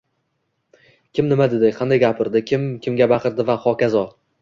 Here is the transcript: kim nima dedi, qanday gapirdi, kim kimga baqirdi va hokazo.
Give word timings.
kim 1.19 1.27
nima 1.33 1.47
dedi, 1.53 1.71
qanday 1.81 2.03
gapirdi, 2.07 2.45
kim 2.55 2.67
kimga 2.89 3.13
baqirdi 3.15 3.51
va 3.55 3.63
hokazo. 3.71 4.07